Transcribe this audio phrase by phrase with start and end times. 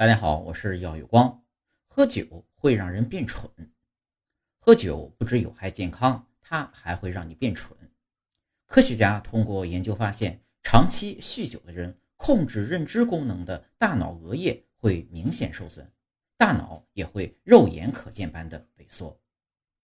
[0.00, 1.44] 大家好，我是耀有光。
[1.86, 3.50] 喝酒会让人变蠢，
[4.58, 7.76] 喝酒不只有害健康，它还会让你变蠢。
[8.64, 15.86] 科学家通过研究发现，长期酗酒的人，控制认知功能的大脑额叶会明显受损，
[16.38, 19.20] 大脑也会肉眼可见般的萎缩。